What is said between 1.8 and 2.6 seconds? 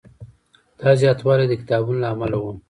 له امله و.